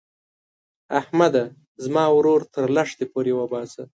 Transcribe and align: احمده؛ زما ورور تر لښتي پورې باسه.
احمده؛ 0.99 1.43
زما 1.83 2.03
ورور 2.15 2.41
تر 2.53 2.63
لښتي 2.75 3.05
پورې 3.13 3.31
باسه. 3.51 3.83